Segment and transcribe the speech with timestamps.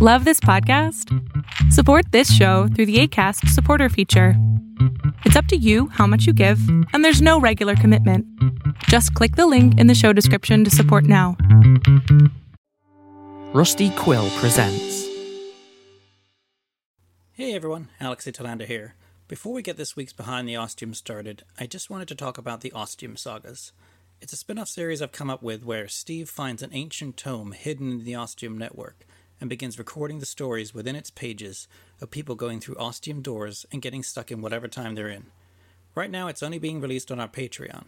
[0.00, 1.12] Love this podcast?
[1.72, 4.34] Support this show through the ACAST supporter feature.
[5.24, 6.60] It's up to you how much you give,
[6.92, 8.24] and there's no regular commitment.
[8.84, 11.36] Just click the link in the show description to support now.
[13.52, 15.08] Rusty Quill presents.
[17.32, 18.94] Hey everyone, Alex Italander here.
[19.26, 22.60] Before we get this week's Behind the Ostium started, I just wanted to talk about
[22.60, 23.72] the Ostium Sagas.
[24.20, 27.50] It's a spin off series I've come up with where Steve finds an ancient tome
[27.50, 29.04] hidden in the Ostium network
[29.40, 31.68] and begins recording the stories within its pages
[32.00, 35.26] of people going through ostium doors and getting stuck in whatever time they're in.
[35.94, 37.84] Right now, it's only being released on our Patreon.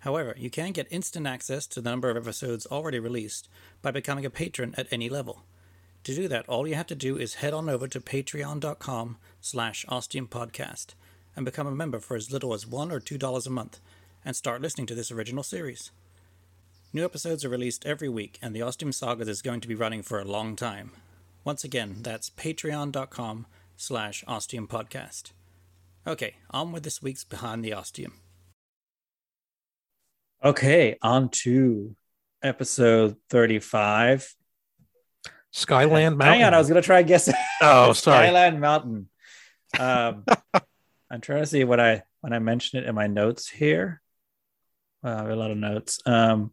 [0.00, 3.48] However, you can get instant access to the number of episodes already released
[3.82, 5.44] by becoming a patron at any level.
[6.04, 9.84] To do that, all you have to do is head on over to patreon.com slash
[9.88, 10.94] ostiumpodcast
[11.34, 13.80] and become a member for as little as one or two dollars a month
[14.24, 15.90] and start listening to this original series.
[16.92, 20.02] New episodes are released every week, and the Ostium Saga is going to be running
[20.02, 20.92] for a long time.
[21.44, 23.46] Once again, that's patreon.com
[23.76, 25.32] slash ostium podcast.
[26.06, 28.14] Okay, on with this week's Behind the Ostium.
[30.44, 31.96] Okay, on to
[32.42, 34.34] episode 35.
[35.50, 36.34] Skyland Mountain.
[36.34, 37.28] Hang on, I was going to try and guess.
[37.60, 38.26] Oh, sorry.
[38.28, 39.08] Skyland Mountain.
[39.78, 40.24] Um,
[41.10, 44.00] I'm trying to see what I when I mentioned it in my notes here.
[45.02, 46.00] Wow, I have a lot of notes.
[46.06, 46.52] Um,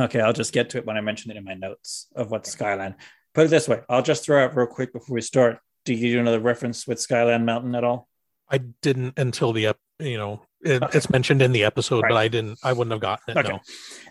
[0.00, 2.46] okay, I'll just get to it when I mention it in my notes of what
[2.46, 2.94] Skyland.
[3.34, 5.58] Put it this way, I'll just throw out real quick before we start.
[5.84, 8.08] Do you do another reference with Skyland Mountain at all?
[8.50, 10.98] I didn't until the you know it, Okay.
[10.98, 12.10] it's mentioned in the episode, Right.
[12.10, 12.58] but I didn't.
[12.62, 13.40] I wouldn't have gotten it.
[13.40, 13.48] Okay.
[13.48, 13.60] No.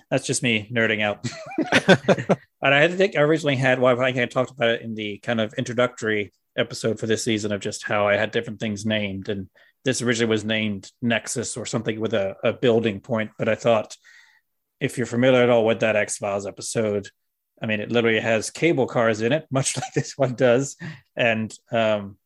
[0.09, 1.27] That's just me nerding out.
[2.63, 5.19] and I think I originally had, well, I think I talked about it in the
[5.19, 9.29] kind of introductory episode for this season of just how I had different things named.
[9.29, 9.47] And
[9.85, 13.31] this originally was named Nexus or something with a, a building point.
[13.37, 13.95] But I thought
[14.79, 17.09] if you're familiar at all with that X Files episode,
[17.61, 20.77] I mean, it literally has cable cars in it, much like this one does.
[21.15, 22.17] And, um,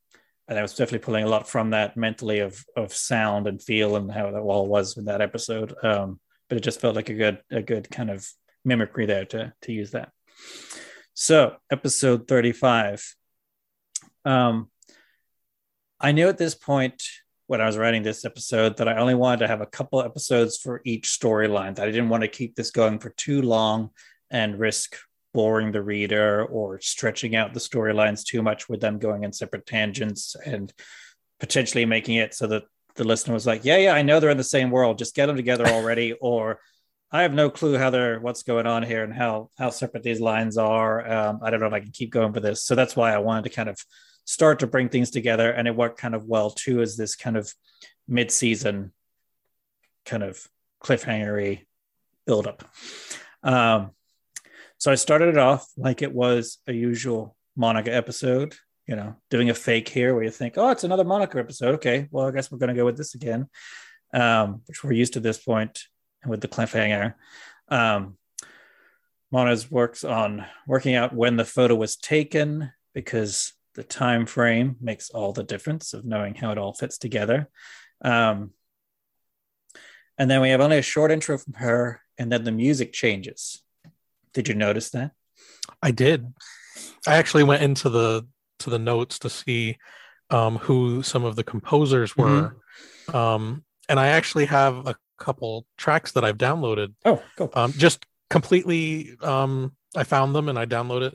[0.48, 3.96] and I was definitely pulling a lot from that mentally of of sound and feel
[3.96, 5.74] and how that all was in that episode.
[5.84, 6.20] Um,
[6.50, 8.28] but it just felt like a good a good kind of
[8.66, 10.12] mimicry there to to use that.
[11.14, 13.16] So episode thirty five.
[14.26, 14.70] Um,
[16.00, 17.02] I knew at this point
[17.54, 20.58] when I was writing this episode that I only wanted to have a couple episodes
[20.58, 21.76] for each storyline.
[21.76, 23.92] That I didn't want to keep this going for too long
[24.32, 24.98] and risk
[25.36, 29.68] boring the reader or stretching out the storylines too much with them going in separate
[29.68, 30.74] tangents and
[31.40, 32.64] potentially making it so that
[32.96, 34.98] the listener was like, "Yeah, yeah, I know they're in the same world.
[34.98, 36.60] Just get them together already." or
[37.12, 40.20] I have no clue how they're what's going on here and how how separate these
[40.20, 41.08] lines are.
[41.08, 42.64] Um, I don't know if I can keep going for this.
[42.64, 43.78] So that's why I wanted to kind of
[44.26, 47.38] start to bring things together, and it worked kind of well too as this kind
[47.38, 47.54] of
[48.08, 48.94] mid-season
[50.06, 50.48] kind of
[50.84, 51.66] cliffhangery
[52.26, 52.64] build-up.
[53.44, 53.92] Um,
[54.78, 58.56] so I started it off like it was a usual Monica episode,
[58.88, 61.76] you know, doing a fake here where you think, oh, it's another Monica episode.
[61.76, 63.48] Okay, well, I guess we're going to go with this again,
[64.14, 65.70] um, which we're used to this and
[66.26, 67.14] with the cliffhanger.
[67.70, 68.18] Um,
[69.32, 75.10] Mona's works on working out when the photo was taken because the time frame makes
[75.10, 77.50] all the difference of knowing how it all fits together.
[78.04, 78.52] Um,
[80.18, 83.64] and then we have only a short intro from her, and then the music changes.
[84.34, 85.12] Did you notice that?
[85.82, 86.32] I did.
[87.08, 88.28] I actually went into the
[88.60, 89.78] to the notes to see
[90.30, 92.56] um, who some of the composers were,
[93.14, 96.94] um, and I actually have a couple tracks that I've downloaded.
[97.06, 97.50] Oh, cool.
[97.54, 99.18] Um, just completely.
[99.22, 101.14] Um, I found them and I downloaded.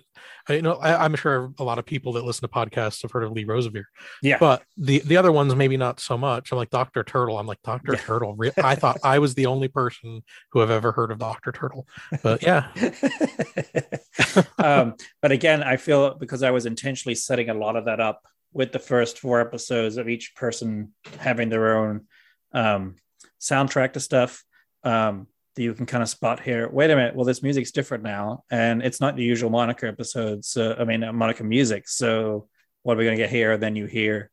[0.48, 3.10] I, you know, I, I'm sure a lot of people that listen to podcasts have
[3.10, 3.84] heard of Lee Rosevere.
[4.22, 4.38] Yeah.
[4.38, 6.52] but the the other ones maybe not so much.
[6.52, 7.38] I'm like Doctor Turtle.
[7.38, 8.00] I'm like Doctor Yeah.
[8.00, 8.38] Turtle.
[8.62, 10.22] I thought I was the only person
[10.52, 11.86] who have ever heard of Doctor Turtle.
[12.22, 12.68] But yeah,
[14.58, 18.22] um, but again, I feel because I was intentionally setting a lot of that up
[18.52, 22.06] with the first four episodes of each person having their own
[22.52, 22.96] um,
[23.40, 24.44] soundtrack to stuff.
[24.84, 25.26] Um,
[25.58, 26.68] that you can kind of spot here.
[26.68, 27.16] Wait a minute.
[27.16, 30.56] Well, this music's different now, and it's not the usual Monica episodes.
[30.56, 31.88] Uh, I mean, uh, Monica music.
[31.88, 32.48] So,
[32.84, 33.56] what are we going to get here?
[33.58, 34.30] Then you hear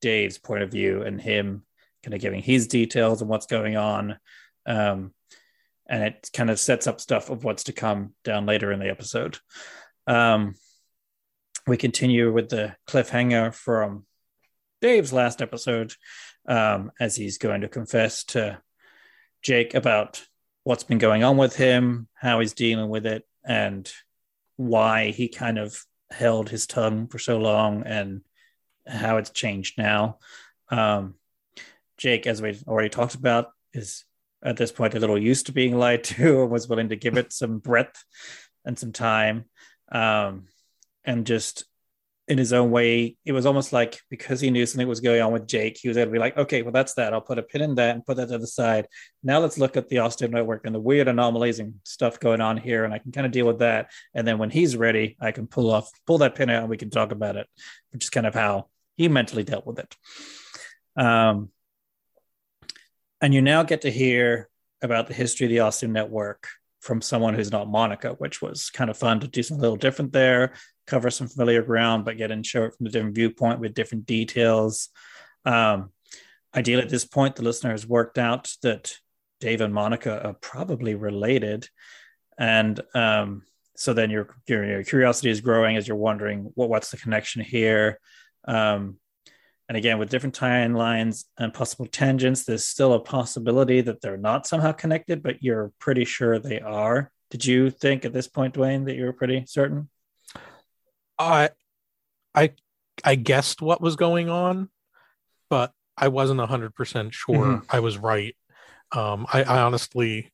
[0.00, 1.64] Dave's point of view and him
[2.04, 4.16] kind of giving his details and what's going on.
[4.64, 5.12] Um,
[5.88, 8.90] and it kind of sets up stuff of what's to come down later in the
[8.90, 9.38] episode.
[10.06, 10.54] Um,
[11.66, 14.06] we continue with the cliffhanger from
[14.80, 15.94] Dave's last episode
[16.46, 18.62] um, as he's going to confess to
[19.42, 20.22] Jake about
[20.70, 23.92] what's been going on with him, how he's dealing with it, and
[24.54, 28.20] why he kind of held his tongue for so long and
[28.86, 30.18] how it's changed now.
[30.68, 31.16] Um,
[31.96, 34.04] Jake, as we've already talked about, is
[34.44, 37.18] at this point a little used to being lied to and was willing to give
[37.18, 38.04] it some breadth
[38.64, 39.46] and some time.
[39.90, 40.44] um,
[41.04, 41.64] and just
[42.30, 45.32] in his own way, it was almost like because he knew something was going on
[45.32, 47.12] with Jake, he was able to be like, okay, well, that's that.
[47.12, 48.86] I'll put a pin in that and put that to the side.
[49.24, 52.56] Now let's look at the Ostium network and the weird anomalies and stuff going on
[52.56, 53.90] here, and I can kind of deal with that.
[54.14, 56.76] And then when he's ready, I can pull off, pull that pin out, and we
[56.76, 57.48] can talk about it,
[57.90, 59.96] which is kind of how he mentally dealt with it.
[60.96, 61.48] Um,
[63.20, 64.48] and you now get to hear
[64.82, 66.46] about the history of the Ostium network
[66.80, 69.76] from someone who's not Monica, which was kind of fun to do something a little
[69.76, 70.54] different there,
[70.90, 74.06] cover some familiar ground, but get and show it from a different viewpoint with different
[74.06, 74.88] details.
[75.44, 75.90] Um,
[76.54, 78.94] ideally, at this point, the listener has worked out that
[79.40, 81.68] Dave and Monica are probably related,
[82.36, 83.42] and um,
[83.76, 87.40] so then your, your, your curiosity is growing as you're wondering what what's the connection
[87.40, 87.98] here.
[88.46, 88.98] Um,
[89.70, 94.46] and again, with different timelines and possible tangents, there's still a possibility that they're not
[94.46, 97.12] somehow connected, but you're pretty sure they are.
[97.30, 99.88] Did you think at this point, Dwayne, that you were pretty certain?
[101.20, 101.50] I,
[102.34, 102.52] I,
[103.04, 104.68] I guessed what was going on,
[105.48, 107.64] but I wasn't hundred percent sure mm-hmm.
[107.68, 108.34] I was right.
[108.92, 110.32] Um, I, I honestly,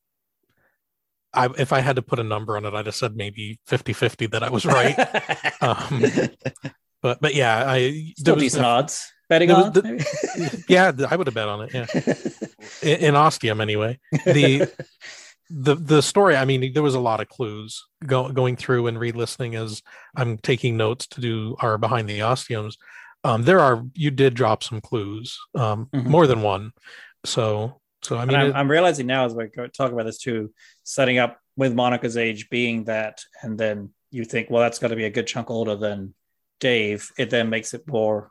[1.35, 3.93] I, if I had to put a number on it, I'd have said maybe 50
[3.93, 4.97] 50 that I was right.
[5.61, 6.05] um,
[7.03, 9.73] but, but yeah, I, still decent odds betting on?
[9.73, 11.75] The, yeah, I would have bet on it.
[11.75, 11.87] Yeah,
[12.95, 13.99] in, in Ostium anyway.
[14.25, 14.71] The
[15.51, 16.37] the the story.
[16.37, 19.83] I mean, there was a lot of clues go, going through and re-listening as
[20.17, 22.77] I'm taking notes to do our behind the Ostiums.
[23.25, 26.09] Um, there are you did drop some clues, um, mm-hmm.
[26.09, 26.73] more than one.
[27.25, 30.53] So so I mean, I'm, it, I'm, realizing now as we talk about this too,
[30.85, 34.97] setting up with Monica's age being that, and then you think, well, that's got to
[34.97, 36.15] be a good chunk older than
[36.61, 37.11] Dave.
[37.19, 38.31] It then makes it more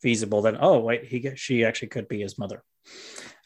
[0.00, 2.62] feasible, then oh wait, he she actually could be his mother.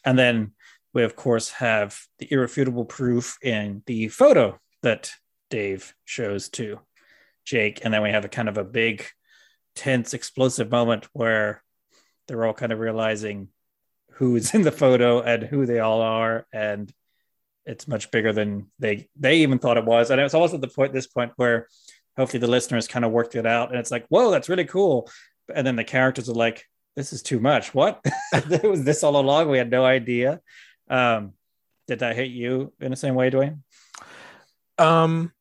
[0.03, 0.53] And then
[0.93, 5.11] we of course have the irrefutable proof in the photo that
[5.49, 6.79] Dave shows to
[7.45, 9.05] Jake, and then we have a kind of a big,
[9.75, 11.63] tense, explosive moment where
[12.27, 13.49] they're all kind of realizing
[14.13, 16.91] who's in the photo and who they all are, and
[17.65, 20.09] it's much bigger than they they even thought it was.
[20.09, 21.67] And it's at the point this point where
[22.17, 25.09] hopefully the listeners kind of worked it out, and it's like, whoa, that's really cool
[25.53, 26.65] and then the characters are like,
[26.95, 28.01] "This is too much." What?
[28.33, 29.49] it was this all along.
[29.49, 30.41] We had no idea.
[30.91, 31.33] Um,
[31.87, 33.59] did that hit you in the same way, Dwayne?
[34.77, 35.31] Um,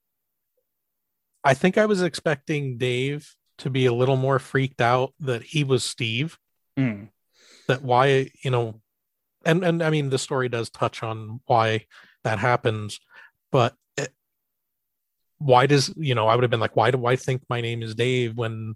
[1.45, 5.65] I think I was expecting Dave to be a little more freaked out that he
[5.65, 6.39] was Steve.
[6.79, 7.09] Mm.
[7.69, 8.81] That why, you know,
[9.45, 11.87] and and I mean the story does touch on why
[12.25, 13.01] that happens,
[13.53, 14.13] but it,
[15.39, 17.83] why does you know I would have been like, why do I think my name
[17.83, 18.75] is Dave when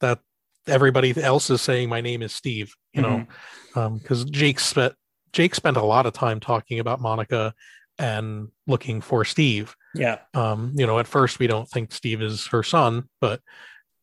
[0.00, 0.20] that
[0.66, 3.26] everybody else is saying my name is Steve, you know,
[3.74, 4.28] Um, because mm-hmm.
[4.28, 4.94] um, Jake spent
[5.32, 7.54] Jake spent a lot of time talking about Monica
[7.98, 9.74] and looking for Steve.
[9.94, 10.18] Yeah.
[10.34, 13.40] Um, you know, at first we don't think Steve is her son, but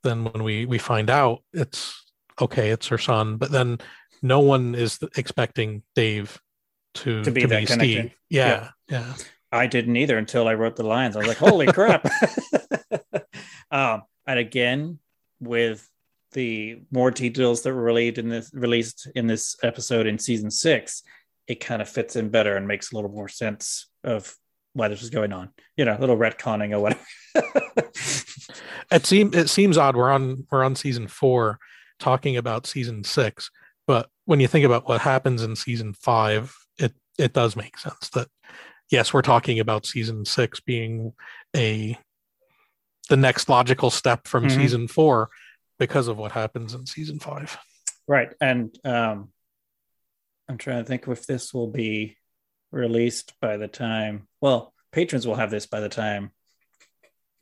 [0.03, 2.03] then when we we find out it's
[2.39, 3.79] okay, it's her son, but then
[4.21, 6.39] no one is expecting Dave
[6.95, 8.11] to to be, to be Steve.
[8.29, 9.13] Yeah, yeah, yeah.
[9.51, 11.15] I didn't either until I wrote the lines.
[11.15, 12.05] I was like, "Holy crap!"
[13.71, 14.99] um, and again,
[15.39, 15.87] with
[16.33, 21.03] the more details that were released in this released in this episode in season six,
[21.50, 24.34] it kind of fits in better and makes a little more sense of
[24.74, 25.50] why this was going on.
[25.75, 27.01] You know, a little retconning or whatever.
[28.92, 29.98] it seems it seems odd.
[29.98, 31.58] We're on we're on season four,
[32.00, 33.50] talking about season six,
[33.88, 38.10] but when you think about what happens in season five, it it does make sense
[38.12, 38.27] that
[38.91, 41.13] yes, we're talking about season six being
[41.56, 41.98] a
[43.10, 44.62] the next logical step from mm-hmm.
[44.62, 45.29] season four
[45.79, 47.58] because of what happens in season five.
[48.08, 48.29] Right.
[48.39, 49.29] And um,
[50.50, 52.18] I'm trying to think if this will be
[52.72, 56.32] released by the time, well, patrons will have this by the time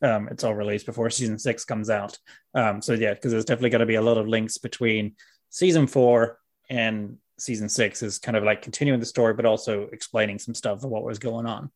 [0.02, 2.18] um, it's all released before season six comes out.
[2.54, 5.16] Um, so, yeah, because there's definitely going to be a lot of links between
[5.50, 6.38] season four
[6.70, 10.84] and season six is kind of like continuing the story, but also explaining some stuff
[10.84, 11.70] of what was going on.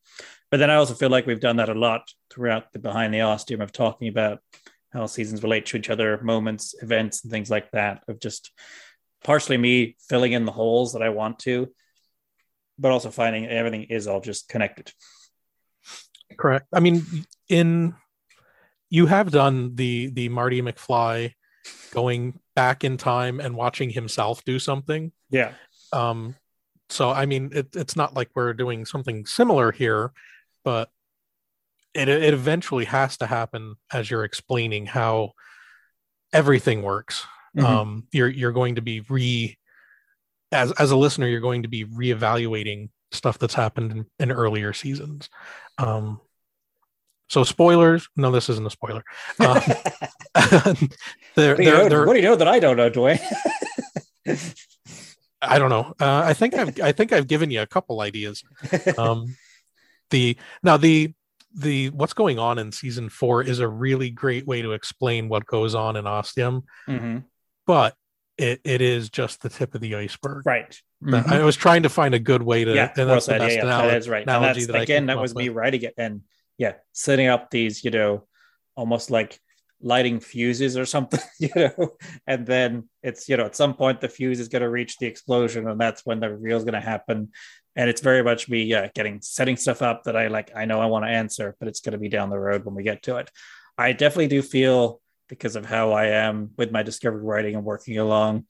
[0.50, 3.22] But then I also feel like we've done that a lot throughout the behind the
[3.22, 4.40] ostium of talking about
[4.92, 8.02] how seasons relate to each other, moments, events, and things like that.
[8.08, 8.52] Of just
[9.24, 11.68] partially me filling in the holes that I want to,
[12.78, 14.92] but also finding everything is all just connected.
[16.36, 16.66] Correct.
[16.72, 17.04] I mean,
[17.48, 17.94] in
[18.90, 21.32] you have done the the Marty McFly
[21.92, 25.12] going back in time and watching himself do something.
[25.30, 25.52] Yeah.
[25.92, 26.36] Um,
[26.90, 30.12] so I mean, it, it's not like we're doing something similar here,
[30.64, 30.90] but
[31.94, 35.32] it it eventually has to happen as you're explaining how
[36.32, 37.26] everything works.
[37.56, 37.66] Mm-hmm.
[37.66, 39.56] Um, you're you're going to be re
[40.50, 44.72] as as a listener, you're going to be reevaluating stuff that's happened in, in earlier
[44.72, 45.28] seasons.
[45.78, 46.20] Um,
[47.28, 48.08] So spoilers.
[48.16, 49.04] No, this isn't a spoiler.
[49.40, 49.60] Um,
[51.34, 53.20] they're, what, do they're, they're, what do you know that I don't know, Dwayne?
[55.42, 55.94] I don't know.
[55.98, 58.44] Uh, I think I've I think I've given you a couple ideas.
[58.96, 59.36] Um,
[60.10, 61.12] the now the
[61.54, 65.46] the what's going on in season four is a really great way to explain what
[65.46, 67.18] goes on in Ostium, mm-hmm.
[67.66, 67.94] But
[68.38, 70.46] it, it is just the tip of the iceberg.
[70.46, 70.80] Right.
[71.02, 71.32] Mm-hmm.
[71.32, 72.74] I was trying to find a good way to.
[72.74, 74.22] Yeah, and that's the best yeah, yeah, that is right.
[74.22, 76.22] Analogy that again, that was me writing it, and
[76.58, 78.26] yeah, setting up these, you know,
[78.76, 79.38] almost like
[79.82, 81.90] lighting fuses or something, you know,
[82.26, 85.06] and then it's, you know, at some point the fuse is going to reach the
[85.06, 87.30] explosion, and that's when the reveal is going to happen.
[87.74, 90.52] And it's very much me, yeah, getting setting stuff up that I like.
[90.54, 92.74] I know I want to answer, but it's going to be down the road when
[92.74, 93.30] we get to it.
[93.76, 95.00] I definitely do feel
[95.32, 98.44] because of how I am with my discovery writing and working along.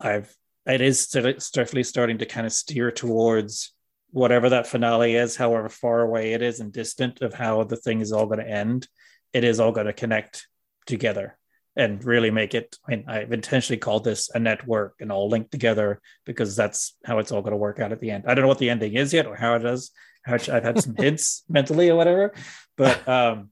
[0.00, 0.34] I've
[0.64, 3.74] it is definitely starting to kind of steer towards
[4.10, 8.00] whatever that finale is, however far away it is and distant of how the thing
[8.00, 8.88] is all going to end.
[9.34, 10.48] It is all going to connect
[10.86, 11.36] together
[11.76, 12.78] and really make it.
[12.86, 17.18] I mean, I've intentionally called this a network and all linked together because that's how
[17.18, 18.24] it's all going to work out at the end.
[18.26, 19.90] I don't know what the ending is yet or how it is.
[20.24, 22.32] How I've had some hints mentally or whatever,
[22.78, 23.50] but um,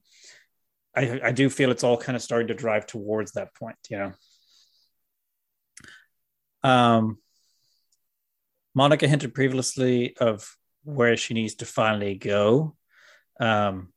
[0.97, 3.99] I, I do feel it's all kind of starting to drive towards that point, you
[3.99, 4.13] know.
[6.63, 7.19] Um,
[8.75, 12.77] Monica hinted previously of where she needs to finally go.
[13.39, 13.93] Um,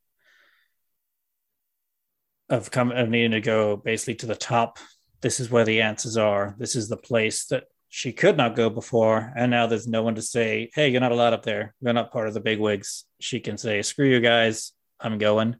[2.49, 4.79] of coming of needing to go basically to the top.
[5.21, 6.55] This is where the answers are.
[6.57, 10.15] This is the place that she could not go before, and now there's no one
[10.15, 11.75] to say, "Hey, you're not allowed up there.
[11.81, 15.55] You're not part of the big wigs." She can say, "Screw you guys, I'm going."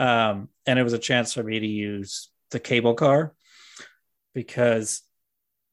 [0.00, 3.34] Um, and it was a chance for me to use the cable car
[4.34, 5.02] because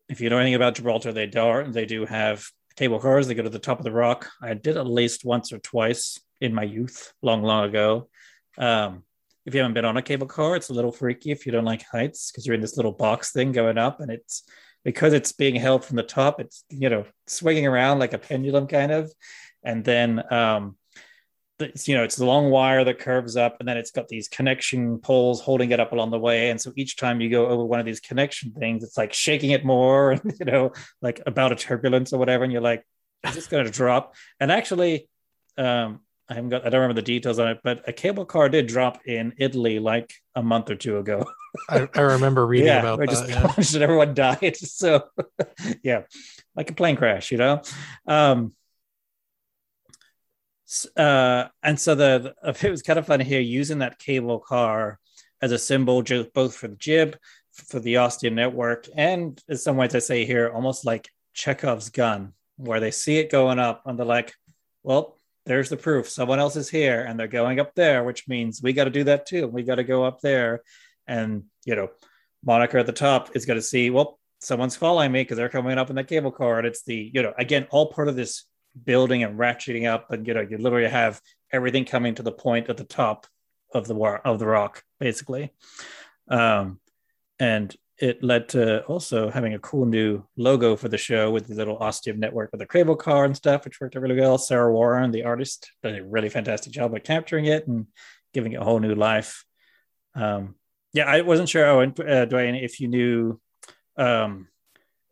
[0.09, 3.27] if you know anything about Gibraltar, they do they do have cable cars.
[3.27, 4.29] They go to the top of the rock.
[4.41, 8.09] I did at least once or twice in my youth, long, long ago.
[8.57, 9.03] Um,
[9.45, 11.63] if you haven't been on a cable car, it's a little freaky if you don't
[11.63, 14.43] like heights because you're in this little box thing going up, and it's
[14.83, 16.41] because it's being held from the top.
[16.41, 19.09] It's you know swinging around like a pendulum kind of,
[19.63, 20.75] and then um,
[21.59, 24.27] it's, you know, it's the long wire that curves up, and then it's got these
[24.27, 26.49] connection poles holding it up along the way.
[26.49, 29.51] And so each time you go over one of these connection things, it's like shaking
[29.51, 30.71] it more, and you know,
[31.01, 32.43] like about a turbulence or whatever.
[32.43, 32.83] And you're like,
[33.25, 34.15] is this going to drop?
[34.39, 35.09] And actually,
[35.57, 38.49] um, I haven't got, I don't remember the details on it, but a cable car
[38.49, 41.25] did drop in Italy like a month or two ago.
[41.69, 43.09] I, I, remember reading yeah, about that.
[43.09, 43.41] Just yeah.
[43.47, 44.57] plunged and everyone died.
[44.57, 45.05] So,
[45.83, 46.03] yeah,
[46.55, 47.61] like a plane crash, you know.
[48.05, 48.53] Um,
[50.95, 54.99] uh, and so the, the it was kind of fun here using that cable car
[55.41, 57.17] as a symbol, just both for the jib,
[57.51, 62.33] for the Ostium network, and in some ways I say here, almost like Chekhov's gun,
[62.57, 64.33] where they see it going up and they're like,
[64.83, 66.09] well, there's the proof.
[66.09, 69.05] Someone else is here and they're going up there, which means we got to do
[69.05, 69.47] that too.
[69.47, 70.61] We got to go up there.
[71.07, 71.89] And, you know,
[72.43, 75.77] Monica at the top is going to see, well, someone's following me because they're coming
[75.77, 76.57] up in the cable car.
[76.57, 78.43] And it's the, you know, again, all part of this
[78.83, 82.69] building and ratcheting up, and you know, you literally have everything coming to the point
[82.69, 83.27] at the top
[83.73, 85.51] of the war of the rock, basically.
[86.29, 86.79] Um,
[87.39, 91.55] and it led to also having a cool new logo for the show with the
[91.55, 94.37] little Ostium network with the cable car and stuff, which worked out really well.
[94.37, 97.87] Sarah Warren, the artist, did a really fantastic job at capturing it and
[98.33, 99.45] giving it a whole new life.
[100.13, 100.55] Um,
[100.93, 103.39] yeah, I wasn't sure, oh, and, uh, Dwayne, if you knew
[103.97, 104.47] um,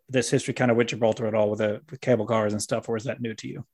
[0.10, 2.88] this history kind of with Gibraltar at all with the with cable cars and stuff,
[2.90, 3.66] or is that new to you?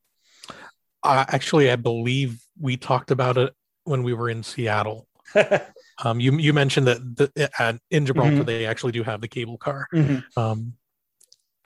[1.04, 5.08] Uh, actually, I believe we talked about it when we were in Seattle.
[6.04, 8.46] um, you you mentioned that the, at, in Gibraltar mm-hmm.
[8.46, 9.88] they actually do have the cable car.
[9.94, 10.40] Mm-hmm.
[10.40, 10.74] Um,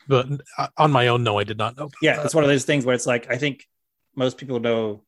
[0.08, 1.90] but uh, on my own, no, I did not know.
[2.02, 3.66] Yeah, it's one of those things where it's like I think
[4.16, 5.04] most people know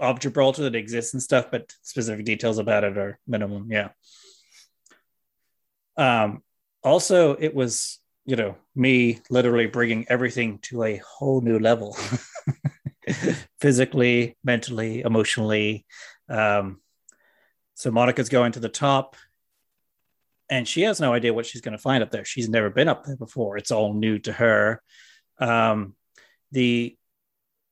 [0.00, 3.68] of Gibraltar that exists and stuff, but specific details about it are minimum.
[3.70, 3.88] Yeah.
[5.96, 6.42] Um,
[6.84, 11.96] also, it was you know, me literally bringing everything to a whole new level
[13.58, 15.86] physically, mentally, emotionally.
[16.28, 16.82] Um,
[17.72, 19.16] so Monica's going to the top
[20.50, 22.26] and she has no idea what she's going to find up there.
[22.26, 23.56] She's never been up there before.
[23.56, 24.82] It's all new to her.
[25.38, 25.94] Um,
[26.52, 26.98] the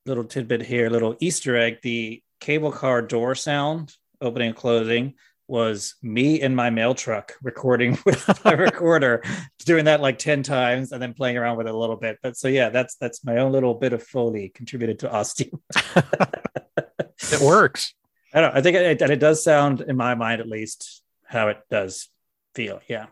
[0.07, 5.17] little tidbit here, little Easter egg, the cable car door sound opening and closing
[5.49, 9.23] was me in my mail truck recording with my recorder,
[9.65, 12.19] doing that like 10 times and then playing around with it a little bit.
[12.23, 15.63] But so yeah, that's that's my own little bit of Foley contributed to Ostium.
[15.97, 17.95] it works.
[18.35, 18.55] I don't.
[18.55, 22.09] I think it, it does sound in my mind at least how it does
[22.55, 22.81] feel.
[22.89, 23.07] Yeah.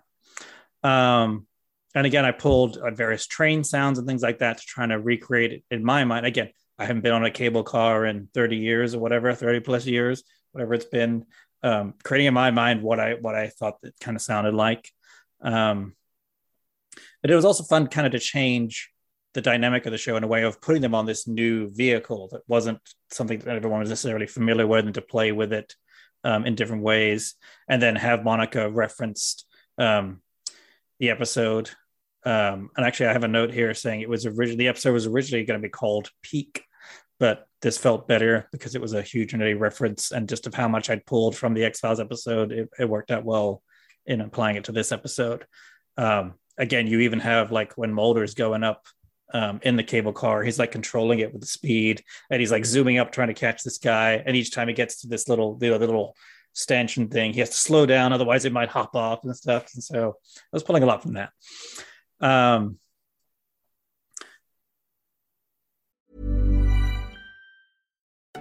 [0.83, 1.47] Um,
[1.95, 4.99] and again, I pulled uh, various train sounds and things like that to try to
[4.99, 6.26] recreate it in my mind.
[6.26, 9.87] Again, I haven't been on a cable car in 30 years or whatever, 30 plus
[9.87, 10.25] years
[10.55, 11.26] whatever it's been,
[11.64, 14.90] um, creating in my mind what I what I thought it kind of sounded like.
[15.40, 15.94] Um,
[17.23, 18.90] but it was also fun, kind of to change
[19.33, 22.28] the dynamic of the show in a way of putting them on this new vehicle
[22.30, 22.78] that wasn't
[23.11, 25.75] something that everyone was necessarily familiar with, and to play with it
[26.23, 27.35] um, in different ways,
[27.66, 29.47] and then have Monica referenced
[29.78, 30.21] um,
[31.00, 31.71] the episode.
[32.26, 35.06] Um, and actually, I have a note here saying it was originally the episode was
[35.06, 36.62] originally going to be called Peak,
[37.18, 40.90] but this felt better because it was a huge reference and just of how much
[40.90, 42.52] I'd pulled from the X Files episode.
[42.52, 43.62] It, it, worked out well
[44.04, 45.47] in applying it to this episode.
[45.97, 48.87] Um, again, you even have like when Mulder's going up
[49.33, 52.66] um, in the cable car, he's like controlling it with the speed and he's like
[52.66, 54.23] zooming up trying to catch this guy.
[54.26, 56.14] And each time he gets to this little, the little
[56.52, 59.68] stanchion thing, he has to slow down, otherwise it might hop off and stuff.
[59.73, 61.30] And so I was pulling a lot from that.
[62.21, 62.78] Um,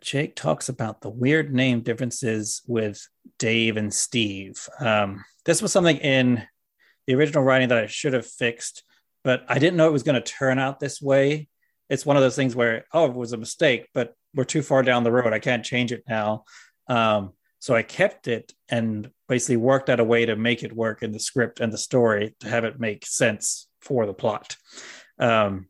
[0.00, 3.06] Jake talks about the weird name differences with
[3.38, 4.68] Dave and Steve.
[4.80, 6.46] Um, this was something in
[7.06, 8.84] the original writing that I should have fixed,
[9.24, 11.48] but I didn't know it was going to turn out this way.
[11.88, 14.82] It's one of those things where, oh, it was a mistake, but we're too far
[14.82, 15.32] down the road.
[15.32, 16.44] I can't change it now.
[16.86, 21.02] Um, so I kept it and basically worked out a way to make it work
[21.02, 24.56] in the script and the story to have it make sense for the plot.
[25.18, 25.66] Um,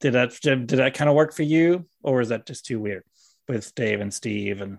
[0.00, 3.04] did that did that kind of work for you, or is that just too weird
[3.48, 4.78] with Dave and Steve and?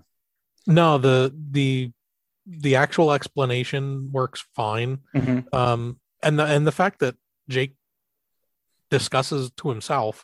[0.66, 1.92] No, the the
[2.46, 5.00] the actual explanation works fine.
[5.16, 5.56] Mm-hmm.
[5.56, 7.16] Um, and the and the fact that
[7.50, 7.76] Jake
[8.90, 10.24] discusses to himself,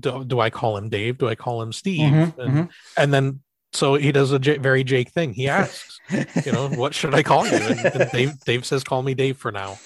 [0.00, 1.18] do, do I call him Dave?
[1.18, 2.10] Do I call him Steve?
[2.10, 2.40] Mm-hmm.
[2.40, 2.64] And, mm-hmm.
[2.96, 3.40] and then
[3.72, 5.32] so he does a J- very Jake thing.
[5.34, 5.98] He asks,
[6.44, 7.56] you know, what should I call you?
[7.56, 9.78] And, and, Dave Dave says, call me Dave for now.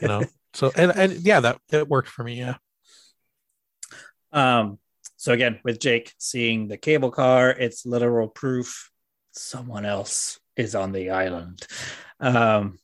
[0.00, 2.38] You know, so and and yeah, that that worked for me.
[2.38, 2.56] Yeah.
[4.34, 4.78] Um.
[5.16, 8.90] So again, with Jake seeing the cable car, it's literal proof
[9.32, 11.66] someone else is on the island.
[12.20, 12.78] Um,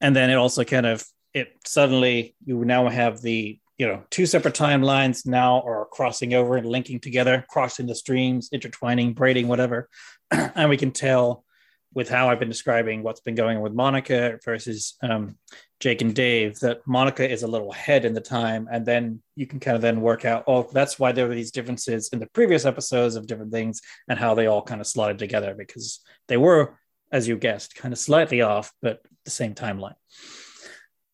[0.00, 4.26] and then it also kind of it suddenly you now have the you know two
[4.26, 9.88] separate timelines now are crossing over and linking together, crossing the streams, intertwining, braiding, whatever,
[10.30, 11.44] and we can tell
[11.92, 15.36] with how I've been describing what's been going on with Monica versus um,
[15.80, 19.46] Jake and Dave that Monica is a little ahead in the time, and then you
[19.46, 22.26] can kind of then work out, oh, that's why there were these differences in the
[22.26, 26.36] previous episodes of different things and how they all kind of slotted together because they
[26.36, 26.78] were,
[27.10, 29.94] as you guessed, kind of slightly off, but the same timeline.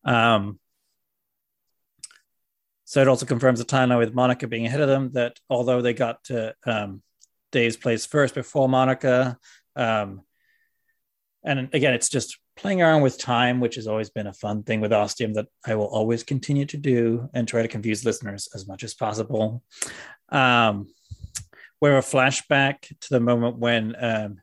[0.03, 0.59] Um,
[2.83, 5.93] so it also confirms the timeline with Monica being ahead of them that although they
[5.93, 7.01] got to um,
[7.53, 9.37] Dave's place first before Monica,
[9.77, 10.21] um,
[11.43, 14.81] and again, it's just playing around with time, which has always been a fun thing
[14.81, 18.67] with Ostium that I will always continue to do and try to confuse listeners as
[18.67, 19.63] much as possible.
[20.29, 20.87] Um,
[21.79, 24.41] we're a flashback to the moment when um,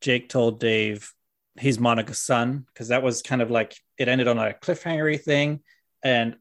[0.00, 1.12] Jake told Dave
[1.58, 5.60] he's Monica's son, because that was kind of like it ended on a cliffhangery thing.
[6.02, 6.36] And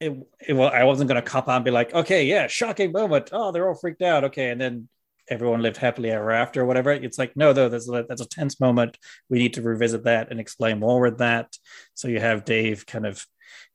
[0.00, 2.92] it, it well, I wasn't going to cop on and be like, okay, yeah, shocking
[2.92, 3.28] moment.
[3.32, 4.24] Oh, they're all freaked out.
[4.24, 4.50] Okay.
[4.50, 4.88] And then
[5.28, 6.92] everyone lived happily ever after or whatever.
[6.92, 8.98] It's like, no, though, that's a, that's a tense moment.
[9.28, 11.56] We need to revisit that and explain more with that.
[11.94, 13.24] So you have Dave kind of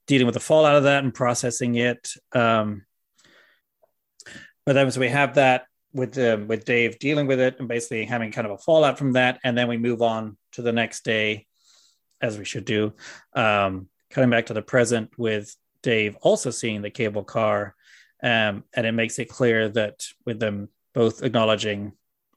[0.08, 2.10] dealing with the fallout of that and processing it.
[2.34, 2.84] Um,
[4.66, 8.06] but then so we have that with um, with Dave dealing with it and basically
[8.06, 11.04] having kind of a fallout from that, and then we move on to the next
[11.04, 11.48] day,
[12.22, 12.94] as we should do.
[13.34, 17.76] Um, coming back to the present with Dave also seeing the cable car,
[18.22, 21.94] um, and it makes it clear that with them both acknowledging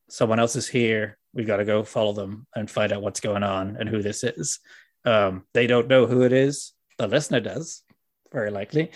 [0.09, 3.43] someone else is here, we've got to go follow them and find out what's going
[3.43, 4.61] on and who this is.
[5.05, 6.73] Um, they don't know who it is.
[6.99, 7.83] The listener does,
[8.33, 8.91] very likely,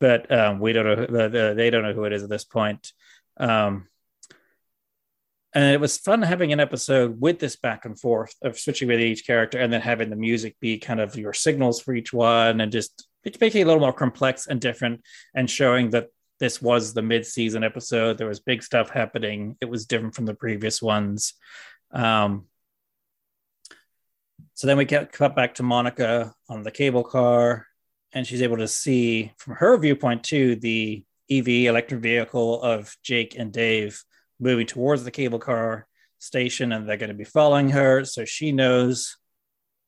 [0.00, 1.54] but um, we don't know.
[1.54, 2.92] they don't know who it is at this point.
[3.38, 3.88] Um,
[5.54, 9.00] and it was fun having an episode with this back and forth of switching with
[9.00, 12.60] each character and then having the music be kind of your signals for each one
[12.60, 13.06] and just
[13.40, 15.00] making it a little more complex and different
[15.34, 16.08] and showing that
[16.40, 20.34] this was the mid-season episode there was big stuff happening it was different from the
[20.34, 21.34] previous ones
[21.92, 22.46] um,
[24.54, 27.66] so then we get cut back to monica on the cable car
[28.12, 33.36] and she's able to see from her viewpoint too the ev electric vehicle of jake
[33.38, 34.02] and dave
[34.40, 35.86] moving towards the cable car
[36.18, 38.04] station and they're going to be following her.
[38.04, 39.16] So she knows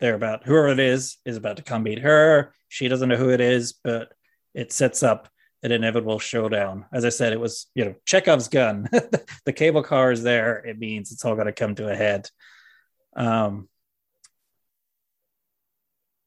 [0.00, 2.52] they're about whoever it is is about to come meet her.
[2.68, 4.12] She doesn't know who it is, but
[4.54, 5.28] it sets up
[5.66, 6.86] an inevitable showdown.
[6.92, 8.88] As I said, it was, you know, Chekhov's gun.
[9.44, 10.58] the cable car is there.
[10.58, 12.30] It means it's all going to come to a head.
[13.14, 13.68] Um,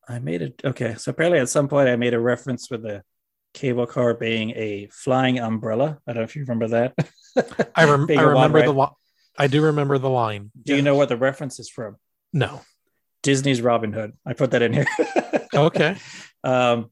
[0.08, 0.62] I made it.
[0.63, 0.95] Okay.
[0.95, 3.04] So apparently at some point I made a reference with the
[3.54, 5.99] cable car being a flying umbrella.
[6.08, 6.93] I don't know if you remember that.
[7.75, 8.91] I, rem- I remember the line.
[9.38, 10.52] I do remember the line.
[10.63, 10.78] Do yes.
[10.78, 11.95] you know what the reference is from?
[12.34, 12.62] No.
[13.23, 14.13] Disney's Robin Hood.
[14.25, 14.86] I put that in here.
[15.54, 15.95] okay.
[16.43, 16.89] Um,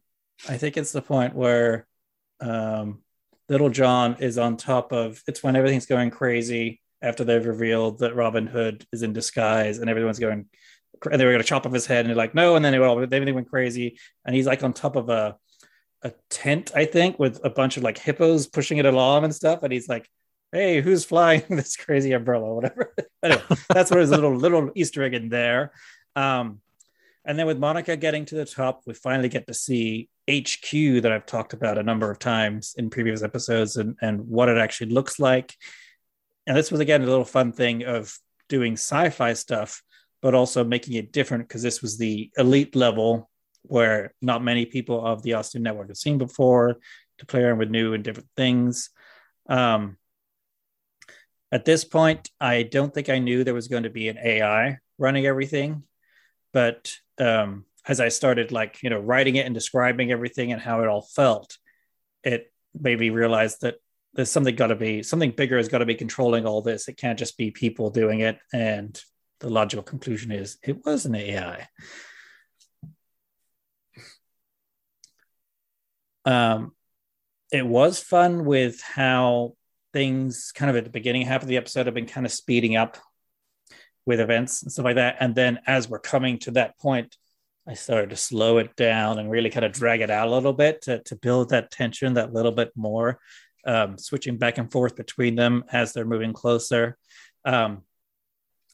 [0.47, 1.87] I think it's the point where
[2.39, 3.01] um,
[3.49, 5.21] Little John is on top of.
[5.27, 9.89] It's when everything's going crazy after they've revealed that Robin Hood is in disguise, and
[9.89, 10.47] everyone's going.
[11.09, 12.73] And they were going to chop off his head, and they're like, "No!" And then
[12.73, 15.37] they all everything went crazy, and he's like on top of a
[16.03, 19.63] a tent, I think, with a bunch of like hippos pushing it along and stuff.
[19.63, 20.09] And he's like,
[20.51, 22.93] "Hey, who's flying this crazy umbrella?" Whatever.
[23.23, 25.71] anyway, that's what his little little Easter egg in there.
[26.15, 26.61] Um,
[27.27, 31.11] and then with Monica getting to the top, we finally get to see HQ that
[31.11, 34.91] I've talked about a number of times in previous episodes and, and what it actually
[34.91, 35.53] looks like.
[36.47, 39.83] And this was again a little fun thing of doing sci-fi stuff,
[40.21, 43.29] but also making it different because this was the elite level
[43.63, 46.77] where not many people of the Ostium network have seen before
[47.17, 48.89] to play around with new and different things.
[49.49, 49.97] Um,
[51.51, 54.77] at this point, I don't think I knew there was going to be an AI
[54.97, 55.83] running everything,
[56.53, 60.81] but um, as I started like you know writing it and describing everything and how
[60.81, 61.57] it all felt,
[62.23, 63.75] it made me realize that
[64.13, 66.87] there's something got to be something bigger has got to be controlling all this.
[66.87, 68.39] It can't just be people doing it.
[68.53, 68.99] And
[69.39, 71.67] the logical conclusion is it was an AI.
[76.25, 76.73] Um,
[77.51, 79.53] it was fun with how
[79.93, 82.75] things kind of at the beginning half of the episode have been kind of speeding
[82.75, 82.97] up
[84.07, 85.17] with events and stuff like that.
[85.19, 87.15] And then as we're coming to that point,
[87.67, 90.53] I started to slow it down and really kind of drag it out a little
[90.53, 93.19] bit to, to build that tension that little bit more,
[93.65, 96.97] um, switching back and forth between them as they're moving closer.
[97.43, 97.83] Um,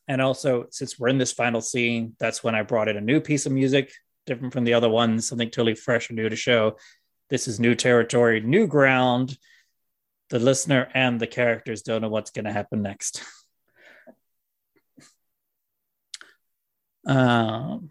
[0.07, 3.19] and also, since we're in this final scene, that's when I brought in a new
[3.19, 3.91] piece of music,
[4.27, 6.77] different from the other ones, something totally fresh and new to show.
[7.29, 9.37] This is new territory, new ground.
[10.29, 13.23] The listener and the characters don't know what's going to happen next.
[17.05, 17.89] Um,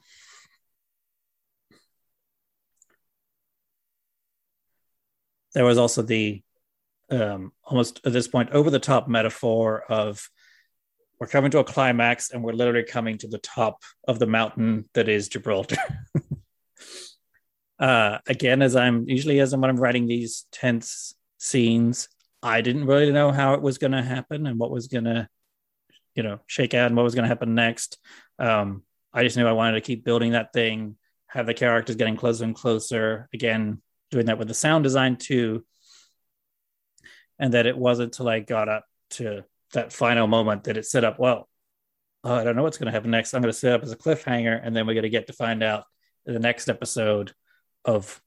[5.54, 6.42] there was also the
[7.10, 10.30] um, almost at this point over the top metaphor of
[11.20, 14.88] we're coming to a climax and we're literally coming to the top of the mountain
[14.94, 15.76] that is Gibraltar.
[17.78, 22.08] uh, again, as I'm usually as I'm when I'm writing these tense scenes,
[22.42, 25.28] I didn't really know how it was going to happen and what was going to,
[26.14, 27.98] you know, shake out and what was going to happen next.
[28.38, 28.82] Um,
[29.14, 30.96] I just knew I wanted to keep building that thing,
[31.26, 33.28] have the characters getting closer and closer.
[33.32, 35.64] Again, doing that with the sound design too,
[37.38, 41.04] and that it wasn't until I got up to that final moment that it set
[41.04, 41.18] up.
[41.18, 41.48] Well,
[42.24, 43.34] oh, I don't know what's going to happen next.
[43.34, 45.32] I'm going to set up as a cliffhanger, and then we're going to get to
[45.32, 45.84] find out
[46.24, 47.32] the next episode
[47.84, 48.20] of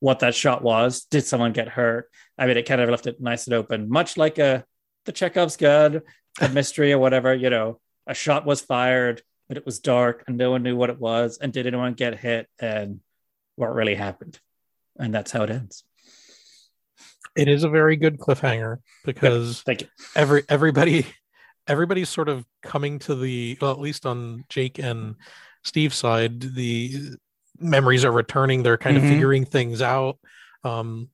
[0.00, 1.04] what that shot was.
[1.04, 2.10] Did someone get hurt?
[2.36, 4.64] I mean, it kind of left it nice and open, much like a
[5.04, 6.02] the Chekhov's gun,
[6.40, 7.34] a mystery or whatever.
[7.34, 10.90] You know, a shot was fired, but it was dark and no one knew what
[10.90, 11.38] it was.
[11.38, 12.46] And did anyone get hit?
[12.60, 13.00] And
[13.56, 14.38] what really happened?
[14.96, 15.82] And that's how it ends.
[17.34, 19.88] It is a very good cliffhanger because thank you.
[20.14, 21.04] Every everybody
[21.66, 25.16] everybody's sort of coming to the well, at least on Jake and
[25.64, 27.16] Steve's side, the
[27.58, 29.06] memories are returning they're kind mm-hmm.
[29.06, 30.16] of figuring things out
[30.64, 31.10] um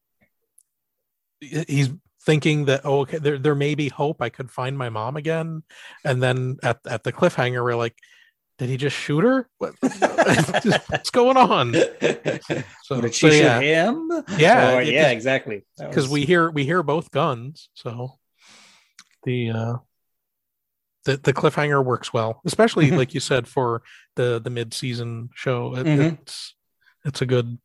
[1.40, 1.90] he's
[2.26, 5.62] thinking that oh okay there there may be hope I could find my mom again,
[6.04, 7.96] and then at at the cliffhanger we're like,
[8.58, 9.48] did he just shoot her?
[9.58, 11.74] What, what's going on?
[12.84, 13.58] So did she so, yeah.
[13.58, 14.24] shoot him?
[14.38, 15.64] Yeah, or, yeah, exactly.
[15.76, 16.10] Because was...
[16.10, 18.12] we hear we hear both guns, so
[19.24, 19.76] the uh
[21.04, 22.96] the the cliffhanger works well, especially mm-hmm.
[22.96, 23.82] like you said for
[24.14, 25.74] the the mid season show.
[25.74, 26.14] It, mm-hmm.
[26.22, 26.54] It's
[27.04, 27.58] it's a good.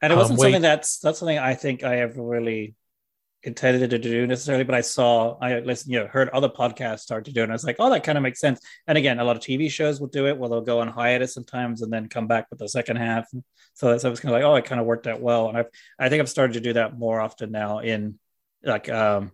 [0.00, 2.76] And it wasn't um, something that's that's something I think I ever really
[3.42, 7.24] intended to do necessarily, but I saw I listened, you know, heard other podcasts start
[7.26, 8.60] to do it, and I was like, oh, that kind of makes sense.
[8.86, 11.34] And again, a lot of TV shows will do it, where they'll go on hiatus
[11.34, 13.28] sometimes and then come back with the second half.
[13.74, 15.56] So that's I was kind of like, oh, it kind of worked out well, and
[15.56, 18.18] I've, I think I've started to do that more often now in
[18.62, 19.32] like um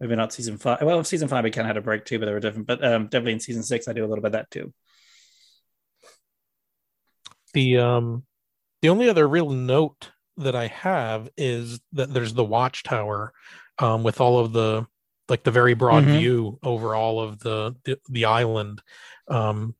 [0.00, 0.82] maybe not season five.
[0.82, 2.66] Well, season five we kind of had a break too, but they were different.
[2.66, 4.72] But um, definitely in season six, I do a little bit of that too.
[7.54, 8.24] The um,
[8.82, 13.32] the only other real note that I have is that there's the watchtower,
[13.78, 14.86] um, with all of the
[15.28, 16.18] like the very broad mm-hmm.
[16.18, 18.82] view over all of the the, the island,
[19.28, 19.74] um,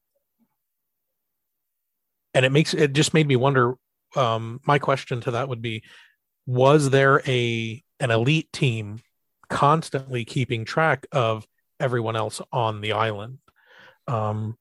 [2.35, 3.75] and it makes it just made me wonder.
[4.17, 5.83] Um, my question to that would be:
[6.47, 9.01] Was there a an elite team
[9.49, 11.47] constantly keeping track of
[11.81, 13.39] everyone else on the island.
[14.07, 14.57] Um,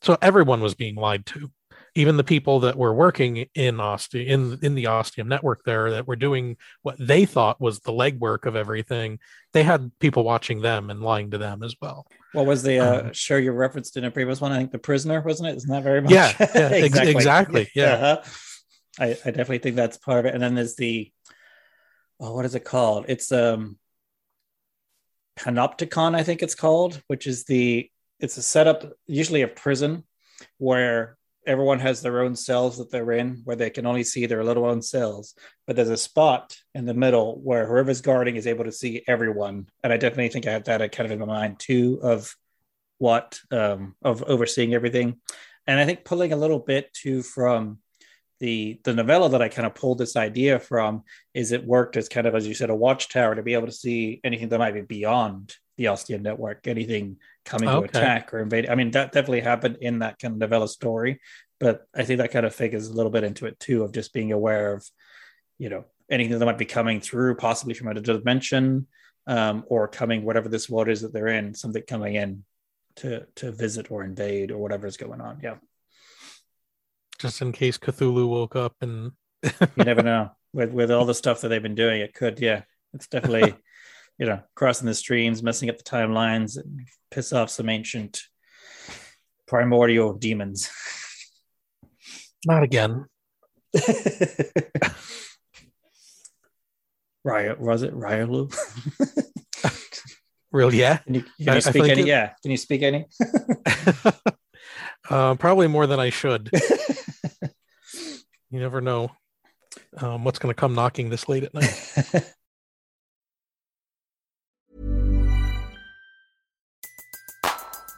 [0.00, 1.50] so everyone was being lied to.
[1.94, 6.06] Even the people that were working in Ostium, in in the Ostium network there that
[6.06, 9.18] were doing what they thought was the legwork of everything,
[9.52, 12.06] they had people watching them and lying to them as well.
[12.32, 14.52] What was the uh, um, show you referenced in a previous one?
[14.52, 15.56] I think the prisoner, wasn't it?
[15.56, 16.12] Isn't that very much?
[16.12, 17.12] Yeah, yeah exactly.
[17.12, 17.70] exactly.
[17.74, 17.92] Yeah.
[17.92, 18.22] Uh-huh.
[18.98, 20.34] I, I definitely think that's part of it.
[20.34, 21.12] And then there's the
[22.20, 23.06] oh, what is it called?
[23.08, 23.78] It's um
[25.38, 30.04] panopticon i think it's called which is the it's a setup usually a prison
[30.58, 34.44] where everyone has their own cells that they're in where they can only see their
[34.44, 35.34] little own cells
[35.66, 39.66] but there's a spot in the middle where whoever's guarding is able to see everyone.
[39.82, 42.34] And i definitely think i have that kind of in my mind too of
[42.98, 45.20] what um of overseeing everything.
[45.66, 47.78] And i think pulling a little bit too from
[48.40, 52.08] the the novella that I kind of pulled this idea from is it worked as
[52.08, 54.74] kind of as you said a watchtower to be able to see anything that might
[54.74, 57.86] be beyond the Ostium network, anything coming okay.
[57.86, 58.68] to attack or invade.
[58.68, 61.20] I mean, that definitely happened in that kind of novella story,
[61.58, 64.12] but I think that kind of figures a little bit into it too of just
[64.12, 64.86] being aware of,
[65.58, 68.86] you know, anything that might be coming through, possibly from another dimension,
[69.26, 72.44] um, or coming whatever this world is that they're in, something coming in
[72.96, 75.38] to to visit or invade or whatever is going on.
[75.42, 75.54] Yeah
[77.22, 79.12] just in case Cthulhu woke up and
[79.44, 82.00] you never know with with all the stuff that they've been doing.
[82.00, 83.54] It could, yeah, it's definitely
[84.22, 88.22] you know crossing the streams, messing up the timelines, and piss off some ancient
[89.48, 90.70] primordial demons.
[92.46, 93.06] Not again.
[97.24, 98.54] Riot was it Riolu?
[100.52, 100.98] Real yeah.
[100.98, 102.02] Can you, can you speak any?
[102.02, 102.06] It...
[102.06, 102.30] Yeah.
[102.42, 103.06] Can you speak any?
[105.10, 106.48] uh, probably more than I should.
[108.50, 109.10] You never know
[109.96, 112.34] um, what's going to come knocking this late at night.